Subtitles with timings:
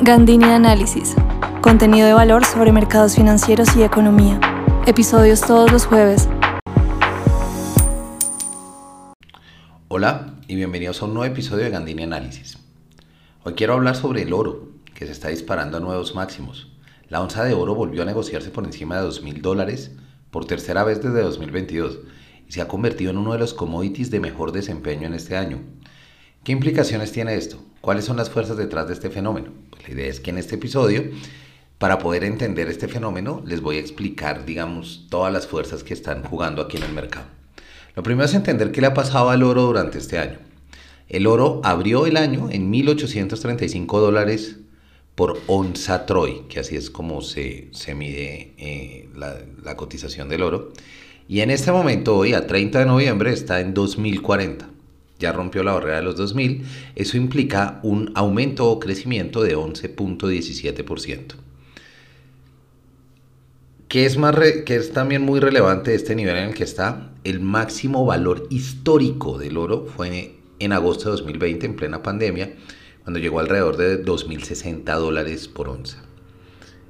[0.00, 1.16] Gandini Análisis.
[1.60, 4.38] Contenido de valor sobre mercados financieros y economía.
[4.86, 6.28] Episodios todos los jueves.
[9.88, 12.58] Hola y bienvenidos a un nuevo episodio de Gandini Análisis.
[13.42, 16.70] Hoy quiero hablar sobre el oro, que se está disparando a nuevos máximos.
[17.08, 19.90] La onza de oro volvió a negociarse por encima de 2.000 dólares
[20.30, 21.98] por tercera vez desde 2022
[22.48, 25.58] y se ha convertido en uno de los commodities de mejor desempeño en este año.
[26.44, 27.58] ¿Qué implicaciones tiene esto?
[27.80, 29.50] ¿Cuáles son las fuerzas detrás de este fenómeno?
[29.88, 31.04] La idea es que en este episodio,
[31.78, 36.22] para poder entender este fenómeno, les voy a explicar, digamos, todas las fuerzas que están
[36.22, 37.26] jugando aquí en el mercado.
[37.96, 40.38] Lo primero es entender qué le ha pasado al oro durante este año.
[41.08, 44.56] El oro abrió el año en 1.835 dólares
[45.14, 50.42] por onza Troy, que así es como se, se mide eh, la, la cotización del
[50.42, 50.74] oro.
[51.28, 54.68] Y en este momento, hoy a 30 de noviembre, está en 2040
[55.18, 56.62] ya rompió la barrera de los 2.000,
[56.94, 61.34] eso implica un aumento o crecimiento de 11.17%.
[63.88, 67.10] ¿Qué es, más que es también muy relevante este nivel en el que está?
[67.24, 72.54] El máximo valor histórico del oro fue en agosto de 2020, en plena pandemia,
[73.02, 76.02] cuando llegó alrededor de 2.060 dólares por onza.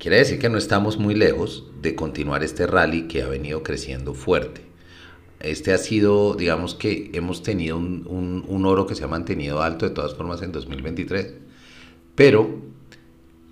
[0.00, 4.14] Quiere decir que no estamos muy lejos de continuar este rally que ha venido creciendo
[4.14, 4.69] fuerte.
[5.40, 9.94] Este ha sido, digamos que hemos tenido un, oro que se ha mantenido alto de
[9.94, 11.32] todas formas en 2023,
[12.14, 12.60] pero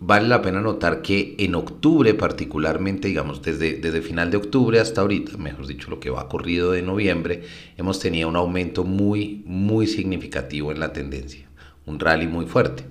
[0.00, 5.00] vale la pena notar que en octubre particularmente, digamos desde, desde final de octubre hasta
[5.00, 7.44] ahorita, mejor dicho lo que va corrido de noviembre,
[7.76, 11.48] hemos tenido un aumento muy, muy significativo en la tendencia,
[11.86, 12.82] un rally muy fuerte.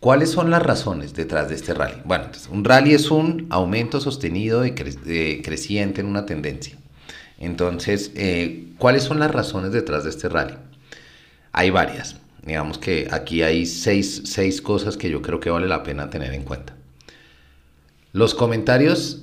[0.00, 2.00] ¿Cuáles son las razones detrás de este rally?
[2.06, 6.81] Bueno, un rally es un aumento sostenido de creciente en una tendencia.
[7.42, 10.54] Entonces, eh, ¿cuáles son las razones detrás de este rally?
[11.50, 12.16] Hay varias.
[12.46, 16.32] Digamos que aquí hay seis, seis cosas que yo creo que vale la pena tener
[16.34, 16.76] en cuenta.
[18.12, 19.22] Los comentarios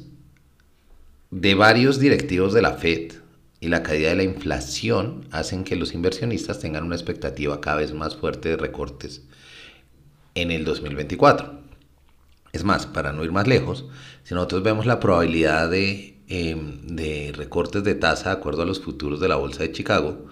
[1.31, 3.13] de varios directivos de la Fed
[3.61, 7.93] y la caída de la inflación hacen que los inversionistas tengan una expectativa cada vez
[7.93, 9.21] más fuerte de recortes
[10.35, 11.58] en el 2024.
[12.52, 13.85] Es más, para no ir más lejos,
[14.23, 18.79] si nosotros vemos la probabilidad de Em, de recortes de tasa de acuerdo a los
[18.79, 20.27] futuros de la Bolsa de Chicago,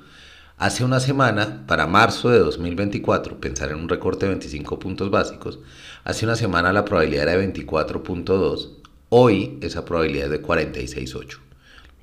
[0.57, 5.57] hace una semana, para marzo de 2024, pensar en un recorte de 25 puntos básicos,
[6.03, 8.69] hace una semana la probabilidad era de 24.2,
[9.09, 11.39] hoy esa probabilidad es de 46.8.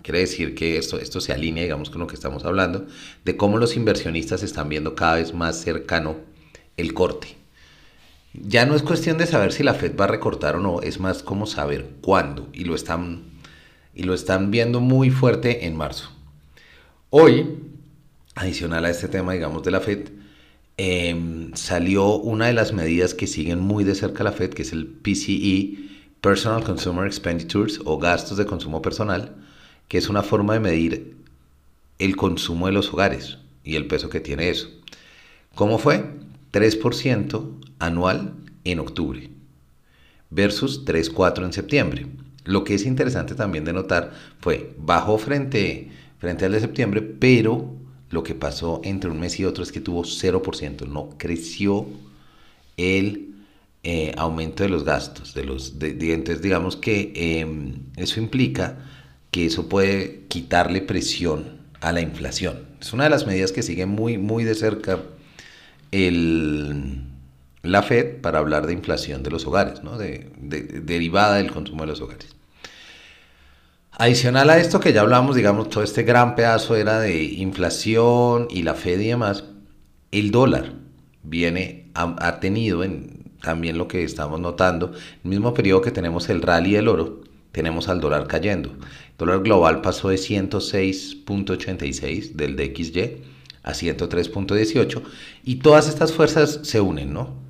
[0.02, 2.86] Quiere decir que esto, esto se alinea, digamos, con lo que estamos hablando,
[3.24, 6.16] de cómo los inversionistas están viendo cada vez más cercano
[6.76, 7.36] el corte.
[8.32, 10.98] Ya no es cuestión de saber si la Fed va a recortar o no, es
[10.98, 13.33] más como saber cuándo, y lo están
[13.94, 16.10] y lo están viendo muy fuerte en marzo.
[17.10, 17.58] Hoy,
[18.34, 20.08] adicional a este tema, digamos, de la Fed,
[20.76, 24.72] em, salió una de las medidas que siguen muy de cerca la Fed, que es
[24.72, 25.78] el PCE,
[26.20, 29.36] Personal Consumer Expenditures, o gastos de consumo personal,
[29.88, 31.16] que es una forma de medir
[31.98, 34.68] el consumo de los hogares y el peso que tiene eso.
[35.54, 36.04] ¿Cómo fue?
[36.50, 38.34] 3% anual
[38.64, 39.30] en octubre
[40.30, 42.06] versus 3,4 en septiembre.
[42.44, 45.88] Lo que es interesante también de notar fue, bajó frente,
[46.18, 47.74] frente al de septiembre, pero
[48.10, 51.86] lo que pasó entre un mes y otro es que tuvo 0%, no creció
[52.76, 53.34] el
[53.82, 56.42] eh, aumento de los gastos, de los dientes.
[56.42, 58.78] Digamos que em, eso implica
[59.30, 62.60] que eso puede quitarle presión a la inflación.
[62.80, 65.00] Es una de las medidas que sigue muy, muy de cerca
[65.90, 67.02] el
[67.64, 69.96] la Fed para hablar de inflación de los hogares, ¿no?
[69.96, 72.36] de, derivada del consumo de los hogares.
[73.92, 78.64] Adicional a esto que ya hablamos, digamos, todo este gran pedazo era de inflación y
[78.64, 79.44] la Fed y demás,
[80.10, 80.74] el dólar
[81.22, 84.92] viene, ha, tenido en, también lo que estamos notando,
[85.22, 87.22] el mismo periodo que tenemos el rally del oro,
[87.52, 88.70] tenemos al dólar cayendo.
[88.70, 93.22] El dólar global pasó de 106.86 del DXY
[93.62, 95.02] a 103.18
[95.44, 97.43] y todas estas fuerzas se unen, ¿no?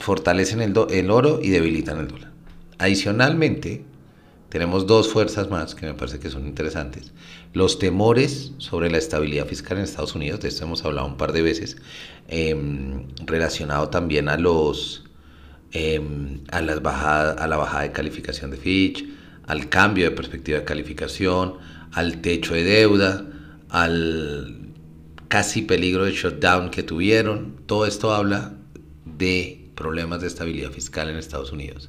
[0.00, 2.32] Fortalecen el, oro y debilitan el dólar.
[2.78, 3.84] Adicionalmente,
[4.48, 7.12] tenemos dos fuerzas más que me parece que son interesantes.
[7.52, 11.32] Los temores sobre la estabilidad fiscal en Estados Unidos, de esto hemos hablado un par
[11.32, 11.76] de veces,
[12.28, 15.04] em, relacionado también a los
[15.72, 19.06] em, a, las a la bajada de calificación de Fitch,
[19.46, 21.58] al cambio de perspectiva de calificación,
[21.92, 23.24] al techo de deuda,
[23.68, 24.72] al
[25.28, 27.62] casi peligro de shutdown que tuvieron.
[27.66, 28.54] Todo esto habla
[29.04, 31.88] de problemas de estabilidad fiscal en Estados Unidos.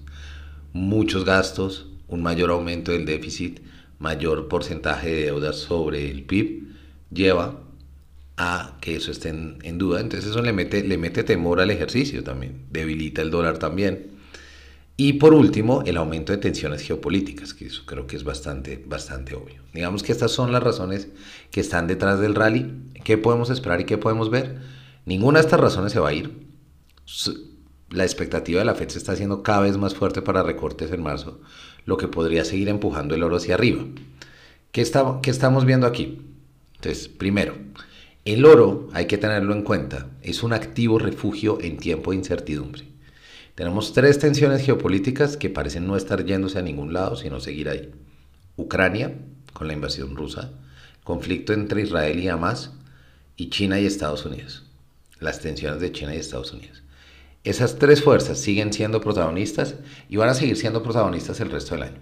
[0.71, 3.59] Muchos gastos, un mayor aumento del déficit,
[3.99, 6.69] mayor porcentaje de deuda sobre el PIB,
[7.11, 7.59] lleva
[8.38, 9.99] a que eso esté en, duda.
[9.99, 14.11] Entonces eso le mete, le mete temor al ejercicio también, debilita el dólar también.
[14.95, 19.35] Y por último, el aumento de tensiones geopolíticas, que eso creo que es bastante, bastante
[19.35, 19.61] obvio.
[19.73, 21.09] Digamos que estas son las razones
[21.51, 22.71] que están detrás del rally.
[23.03, 24.59] ¿Qué podemos esperar y qué podemos ver?
[25.05, 26.31] Ninguna de estas razones se va a ir.
[27.91, 31.03] La expectativa de la Fed se está haciendo cada vez más fuerte para recortes en
[31.03, 31.41] marzo,
[31.85, 33.83] lo que podría seguir empujando el oro hacia arriba.
[34.71, 36.21] ¿Qué, está, qué estamos viendo aquí?
[36.75, 37.53] Entonces, primero,
[38.23, 42.88] el oro, hay que tenerlo en cuenta, es un activo refugio en tiempo de incertidumbre.
[43.55, 47.91] Tenemos tres tensiones geopolíticas que parecen no estar yéndose a ningún lado, sino seguir ahí.
[48.55, 49.17] Ucrania,
[49.51, 50.51] con la invasión rusa,
[51.03, 52.71] conflicto entre Israel y Hamas,
[53.35, 54.63] y China y Estados Unidos.
[55.19, 56.83] Las tensiones de China y Estados Unidos.
[57.43, 59.75] Esas tres fuerzas siguen siendo protagonistas
[60.09, 61.99] y van a seguir siendo protagonistas el resto del año.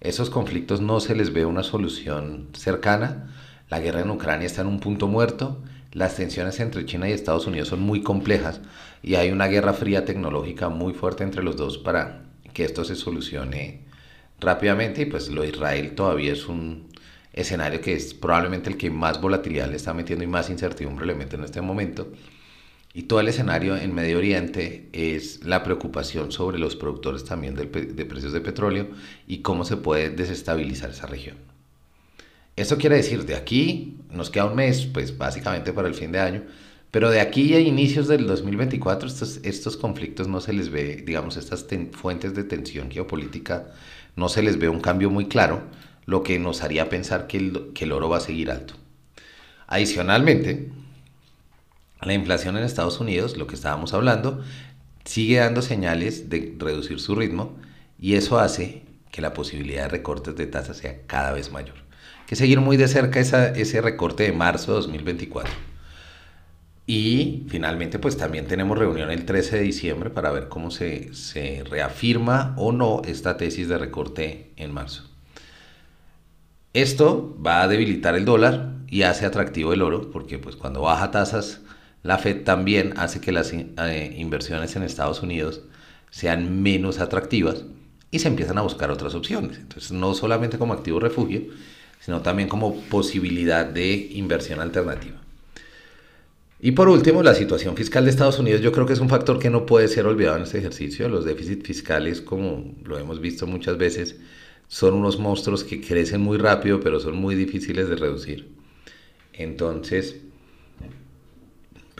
[0.00, 3.32] Esos conflictos no se les ve una solución cercana,
[3.68, 5.62] la guerra en Ucrania está en un punto muerto,
[5.92, 8.60] las tensiones entre China y Estados Unidos son muy complejas
[9.04, 12.96] y hay una guerra fría tecnológica muy fuerte entre los dos para que esto se
[12.96, 13.84] solucione
[14.40, 16.88] rápidamente y pues lo Israel todavía es un
[17.32, 21.14] escenario que es probablemente el que más volatilidad le está metiendo y más incertidumbre le
[21.14, 22.08] mete en este momento.
[22.92, 27.66] Y todo el escenario en Medio Oriente es la preocupación sobre los productores también de
[27.66, 28.88] precios de petróleo
[29.28, 31.36] y cómo se puede desestabilizar esa región.
[32.56, 36.18] Esto quiere decir, de aquí nos queda un mes, pues básicamente para el fin de
[36.18, 36.42] año,
[36.90, 41.36] pero de aquí a inicios del 2024 estos, estos conflictos no se les ve, digamos,
[41.36, 43.68] estas fuentes de tensión geopolítica,
[44.16, 45.62] no se les ve un cambio muy claro,
[46.06, 48.74] lo que nos haría pensar que que el oro va a seguir alto.
[49.68, 50.72] Adicionalmente,
[52.06, 54.42] la inflación en Estados Unidos, lo que estábamos hablando,
[55.04, 57.56] sigue dando señales de reducir su ritmo
[57.98, 61.90] y eso hace que la posibilidad de recortes de tasas sea cada vez mayor
[62.30, 65.52] que seguir muy de cerca ese recorte de marzo de 2024.
[66.86, 71.64] Y finalmente, pues también tenemos reunión el 13 de diciembre para ver cómo se, se
[71.68, 75.10] reafirma o no esta tesis de recorte en marzo.
[76.72, 81.10] Esto va a debilitar el dólar y hace atractivo el oro, porque pues cuando baja
[81.10, 81.62] tasas,
[82.02, 85.60] la Fed también hace que las eh, inversiones en Estados Unidos
[86.10, 87.64] sean menos atractivas
[88.10, 89.58] y se empiezan a buscar otras opciones.
[89.58, 91.42] Entonces, no solamente como activo refugio,
[92.00, 95.20] sino también como posibilidad de inversión alternativa.
[96.62, 99.38] Y por último, la situación fiscal de Estados Unidos yo creo que es un factor
[99.38, 101.08] que no puede ser olvidado en este ejercicio.
[101.08, 104.16] Los déficits fiscales, como lo hemos visto muchas veces,
[104.68, 108.48] son unos monstruos que crecen muy rápido, pero son muy difíciles de reducir.
[109.32, 110.16] Entonces,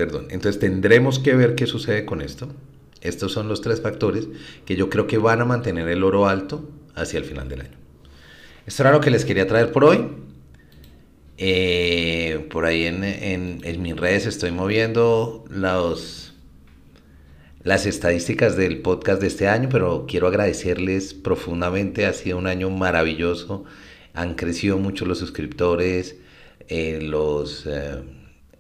[0.01, 2.49] perdón, entonces tendremos que ver qué sucede con esto.
[3.03, 4.29] Estos son los tres factores
[4.65, 7.77] que yo creo que van a mantener el oro alto hacia el final del año.
[8.65, 10.09] Esto era lo que les quería traer por hoy.
[11.37, 16.33] Eh, por ahí en, mis redes estoy moviendo los,
[17.63, 22.07] las estadísticas del podcast de este año, pero quiero agradecerles profundamente.
[22.07, 23.65] Ha sido un año maravilloso.
[24.15, 26.17] Han crecido mucho los suscriptores,
[26.69, 27.67] eh, los,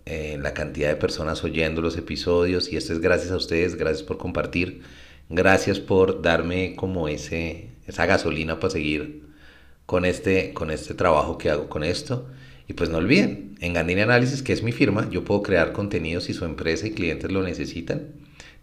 [0.07, 3.77] eh, la cantidad de personas oyendo los episodios y esto es gracias a ustedes.
[3.77, 4.83] Gracias por compartir.
[5.29, 9.23] Gracias por darme como ese, esa gasolina para seguir
[9.87, 12.29] con este, con este trabajo que hago con esto.
[12.69, 16.21] Y pues no olviden, en Gandini Análisis, que es mi firma, yo puedo crear contenido
[16.21, 18.09] si su empresa y clientes lo necesitan.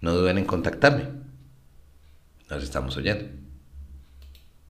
[0.01, 1.06] No duden en contactarme.
[2.50, 3.25] Nos estamos oyendo.